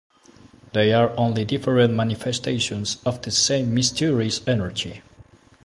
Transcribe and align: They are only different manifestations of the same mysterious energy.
They 0.73 0.93
are 0.93 1.15
only 1.15 1.45
different 1.45 1.93
manifestations 1.93 2.97
of 3.05 3.21
the 3.21 3.29
same 3.29 3.71
mysterious 3.71 4.41
energy. 4.47 5.03